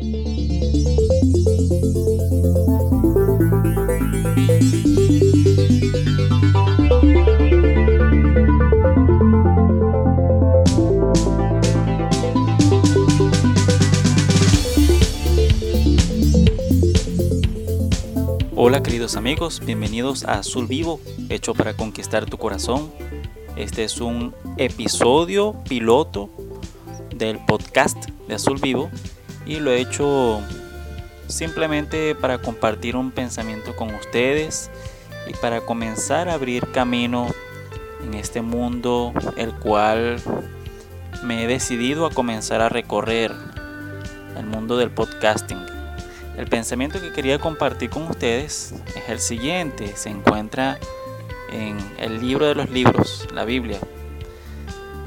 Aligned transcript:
Hola 0.00 0.06
queridos 18.82 19.16
amigos, 19.16 19.60
bienvenidos 19.66 20.24
a 20.24 20.38
Azul 20.38 20.66
Vivo, 20.66 20.98
hecho 21.28 21.52
para 21.52 21.76
conquistar 21.76 22.24
tu 22.24 22.38
corazón. 22.38 22.90
Este 23.54 23.84
es 23.84 24.00
un 24.00 24.34
episodio 24.56 25.62
piloto 25.68 26.30
del 27.14 27.38
podcast 27.44 28.06
de 28.26 28.34
Azul 28.36 28.58
Vivo 28.62 28.88
y 29.50 29.58
lo 29.58 29.72
he 29.72 29.80
hecho 29.80 30.40
simplemente 31.26 32.14
para 32.14 32.38
compartir 32.38 32.94
un 32.94 33.10
pensamiento 33.10 33.74
con 33.74 33.92
ustedes 33.92 34.70
y 35.26 35.34
para 35.34 35.60
comenzar 35.60 36.28
a 36.28 36.34
abrir 36.34 36.70
camino 36.70 37.26
en 38.04 38.14
este 38.14 38.42
mundo 38.42 39.12
el 39.36 39.52
cual 39.52 40.22
me 41.24 41.42
he 41.42 41.46
decidido 41.48 42.06
a 42.06 42.10
comenzar 42.10 42.60
a 42.60 42.68
recorrer 42.68 43.32
el 44.38 44.46
mundo 44.46 44.76
del 44.78 44.92
podcasting 44.92 45.58
el 46.36 46.46
pensamiento 46.46 47.00
que 47.00 47.12
quería 47.12 47.40
compartir 47.40 47.90
con 47.90 48.04
ustedes 48.04 48.72
es 48.96 49.08
el 49.08 49.18
siguiente. 49.18 49.94
Se 49.96 50.08
encuentra 50.08 50.78
en 51.52 51.76
el 51.98 52.20
libro 52.20 52.46
de 52.46 52.54
los 52.54 52.70
libros, 52.70 53.28
la 53.34 53.44
Biblia, 53.44 53.80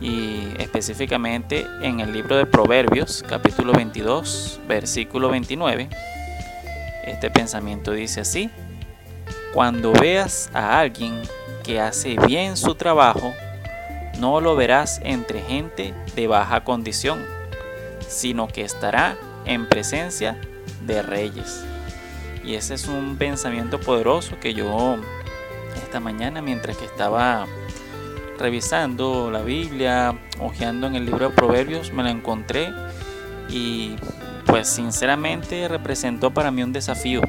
y 0.03 0.53
específicamente 0.59 1.65
en 1.81 2.01
el 2.01 2.11
libro 2.11 2.35
de 2.35 2.45
Proverbios, 2.45 3.23
capítulo 3.25 3.71
22, 3.71 4.59
versículo 4.67 5.29
29. 5.29 5.87
Este 7.05 7.31
pensamiento 7.31 7.93
dice 7.93 8.19
así, 8.19 8.49
cuando 9.53 9.93
veas 9.93 10.49
a 10.53 10.77
alguien 10.77 11.21
que 11.63 11.79
hace 11.79 12.17
bien 12.27 12.57
su 12.57 12.75
trabajo, 12.75 13.33
no 14.19 14.41
lo 14.41 14.57
verás 14.57 14.99
entre 15.05 15.41
gente 15.41 15.93
de 16.17 16.27
baja 16.27 16.65
condición, 16.65 17.23
sino 18.05 18.49
que 18.49 18.63
estará 18.65 19.15
en 19.45 19.69
presencia 19.69 20.37
de 20.85 21.01
reyes. 21.01 21.63
Y 22.43 22.55
ese 22.55 22.73
es 22.73 22.89
un 22.89 23.15
pensamiento 23.15 23.79
poderoso 23.79 24.37
que 24.41 24.53
yo 24.53 24.97
esta 25.77 26.01
mañana 26.01 26.41
mientras 26.41 26.75
que 26.75 26.83
estaba 26.83 27.47
revisando 28.43 29.31
la 29.31 29.41
Biblia, 29.41 30.19
hojeando 30.37 30.85
en 30.87 30.95
el 30.95 31.05
libro 31.05 31.29
de 31.29 31.33
Proverbios, 31.33 31.93
me 31.93 32.03
lo 32.03 32.09
encontré 32.09 32.73
y 33.47 33.95
pues 34.45 34.67
sinceramente 34.67 35.69
representó 35.69 36.33
para 36.33 36.51
mí 36.51 36.61
un 36.61 36.73
desafío. 36.73 37.21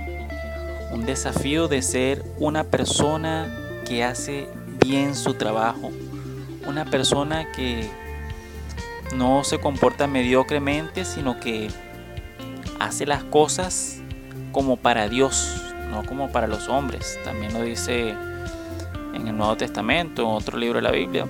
Un 0.91 1.07
desafío 1.07 1.69
de 1.69 1.83
ser 1.83 2.25
una 2.39 2.65
persona 2.65 3.47
que 3.87 4.03
hace 4.03 4.48
bien 4.85 5.15
su 5.15 5.35
trabajo. 5.35 5.92
Una 6.67 6.85
persona 6.85 7.53
que 7.53 7.89
no 9.15 9.45
se 9.45 9.61
comporta 9.61 10.09
mediocremente, 10.09 11.05
sino 11.05 11.39
que 11.39 11.69
hace 12.81 13.07
las 13.07 13.23
cosas 13.23 14.01
como 14.51 14.79
para 14.79 15.09
Dios, 15.09 15.62
no 15.92 16.05
como 16.05 16.33
para 16.33 16.48
los 16.48 16.69
hombres. 16.69 17.20
También 17.25 17.53
lo 17.53 17.62
dice 17.62 18.17
en 19.15 19.29
el 19.29 19.37
Nuevo 19.37 19.57
Testamento, 19.57 20.23
en 20.23 20.29
otro 20.29 20.59
libro 20.59 20.77
de 20.77 20.83
la 20.83 20.91
Biblia. 20.91 21.27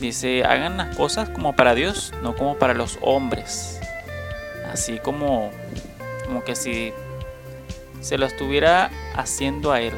Dice, 0.00 0.44
hagan 0.44 0.76
las 0.76 0.96
cosas 0.96 1.28
como 1.30 1.56
para 1.56 1.74
Dios, 1.74 2.12
no 2.22 2.34
como 2.34 2.56
para 2.56 2.74
los 2.74 2.98
hombres. 3.00 3.80
Así 4.70 4.98
como, 4.98 5.50
como 6.26 6.44
que 6.44 6.54
si 6.54 6.92
se 8.00 8.18
lo 8.18 8.26
estuviera 8.26 8.90
haciendo 9.14 9.72
a 9.72 9.80
Él. 9.80 9.94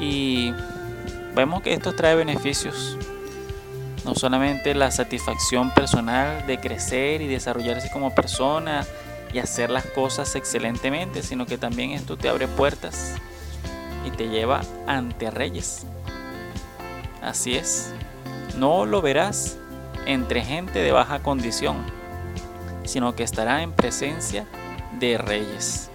Y 0.00 0.52
vemos 1.34 1.62
que 1.62 1.74
esto 1.74 1.94
trae 1.94 2.14
beneficios. 2.14 2.96
No 4.04 4.14
solamente 4.14 4.74
la 4.74 4.90
satisfacción 4.90 5.72
personal 5.72 6.46
de 6.46 6.58
crecer 6.58 7.20
y 7.22 7.28
desarrollarse 7.28 7.90
como 7.90 8.14
persona 8.14 8.84
y 9.32 9.38
hacer 9.38 9.70
las 9.70 9.86
cosas 9.86 10.34
excelentemente, 10.34 11.22
sino 11.22 11.46
que 11.46 11.58
también 11.58 11.92
esto 11.92 12.16
te 12.16 12.28
abre 12.28 12.48
puertas 12.48 13.14
y 14.06 14.10
te 14.10 14.28
lleva 14.28 14.60
ante 14.86 15.30
reyes. 15.30 15.86
Así 17.22 17.54
es, 17.54 17.92
no 18.56 18.86
lo 18.86 19.02
verás 19.02 19.58
entre 20.06 20.42
gente 20.42 20.80
de 20.80 20.92
baja 20.92 21.22
condición, 21.22 21.76
sino 22.84 23.14
que 23.14 23.22
estará 23.22 23.62
en 23.62 23.72
presencia 23.72 24.46
de 24.98 25.18
reyes, 25.18 25.90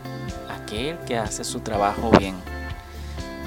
aquel 0.49 0.97
que 0.99 1.17
hace 1.17 1.43
su 1.43 1.59
trabajo 1.59 2.11
bien. 2.11 2.35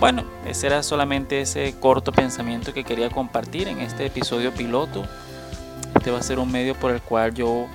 Bueno, 0.01 0.23
ese 0.47 0.69
era 0.69 0.83
solamente 0.83 1.41
ese 1.41 1.75
corto 1.81 2.13
pensamiento 2.13 2.73
que 2.73 2.85
quería 2.85 3.11
compartir 3.11 3.67
en 3.67 3.81
este 3.81 4.07
episodio 4.07 4.53
piloto. 4.53 5.05
Este 5.97 6.13
va 6.13 6.19
a 6.19 6.23
ser 6.23 6.39
un 6.39 6.53
medio 6.53 6.75
por 6.77 6.93
el 6.93 7.01
cual 7.01 7.35
yo 7.35 7.67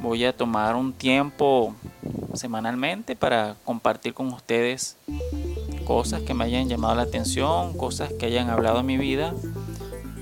voy 0.00 0.24
a 0.24 0.36
tomar 0.36 0.76
un 0.76 0.92
tiempo 0.92 1.74
semanalmente 2.34 3.16
para 3.16 3.56
compartir 3.64 4.12
con 4.12 4.26
ustedes 4.32 4.96
cosas 5.84 6.22
que 6.22 6.34
me 6.34 6.44
hayan 6.44 6.68
llamado 6.68 6.94
la 6.94 7.02
atención, 7.02 7.76
cosas 7.76 8.12
que 8.12 8.26
hayan 8.26 8.50
hablado 8.50 8.80
en 8.80 8.86
mi 8.86 8.96
vida, 8.96 9.34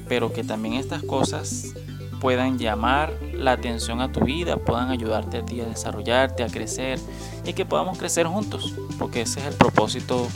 pero 0.08 0.32
que 0.32 0.44
también 0.44 0.74
estas 0.74 1.02
cosas 1.02 1.74
puedan 2.20 2.58
llamar 2.58 3.12
la 3.34 3.52
atención 3.52 4.00
a 4.00 4.12
tu 4.12 4.20
vida, 4.20 4.56
puedan 4.56 4.90
ayudarte 4.90 5.38
a 5.38 5.44
ti 5.44 5.60
a 5.60 5.64
desarrollarte, 5.64 6.44
a 6.44 6.48
crecer 6.48 6.98
y 7.44 7.52
que 7.52 7.64
podamos 7.64 7.98
crecer 7.98 8.26
juntos, 8.26 8.74
porque 8.98 9.22
ese 9.22 9.40
es 9.40 9.46
el 9.46 9.54
propósito 9.54 10.28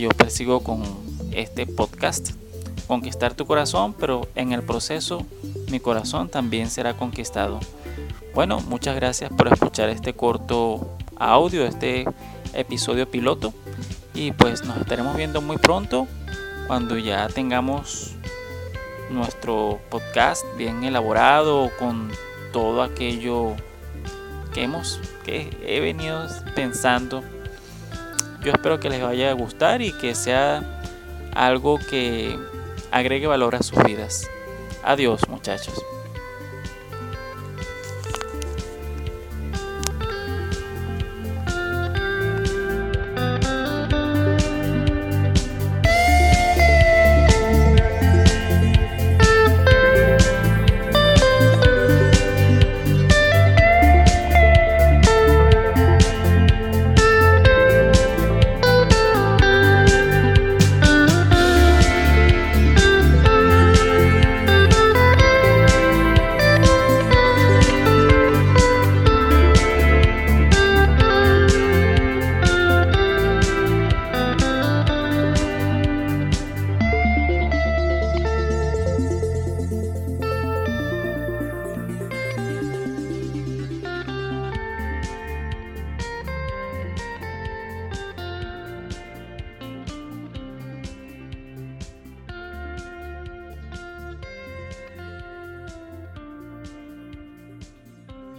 yo 0.00 0.08
persigo 0.10 0.60
con 0.60 0.82
este 1.32 1.66
podcast. 1.66 2.30
Conquistar 2.86 3.34
tu 3.34 3.46
corazón, 3.46 3.94
pero 3.94 4.28
en 4.34 4.52
el 4.52 4.62
proceso 4.62 5.26
mi 5.70 5.80
corazón 5.80 6.28
también 6.28 6.70
será 6.70 6.96
conquistado. 6.96 7.58
Bueno, 8.34 8.60
muchas 8.60 8.94
gracias 8.94 9.30
por 9.32 9.48
escuchar 9.48 9.88
este 9.88 10.12
corto 10.12 10.96
audio, 11.16 11.64
este 11.64 12.04
episodio 12.52 13.10
piloto. 13.10 13.52
Y 14.16 14.32
pues 14.32 14.64
nos 14.64 14.78
estaremos 14.78 15.16
viendo 15.16 15.40
muy 15.40 15.58
pronto 15.58 16.08
cuando 16.66 16.98
ya 16.98 17.28
tengamos 17.28 18.16
nuestro 19.10 19.78
podcast 19.88 20.44
bien 20.56 20.82
elaborado 20.82 21.70
con 21.78 22.10
todo 22.52 22.82
aquello 22.82 23.54
que 24.52 24.64
hemos 24.64 25.00
que 25.24 25.56
he 25.64 25.78
venido 25.78 26.26
pensando 26.56 27.22
yo 28.46 28.52
espero 28.52 28.78
que 28.78 28.88
les 28.88 29.02
vaya 29.02 29.30
a 29.30 29.32
gustar 29.32 29.82
y 29.82 29.90
que 29.92 30.14
sea 30.14 30.62
algo 31.34 31.78
que 31.78 32.38
agregue 32.92 33.26
valor 33.26 33.56
a 33.56 33.62
sus 33.64 33.82
vidas. 33.82 34.28
Adiós 34.84 35.28
muchachos. 35.28 35.74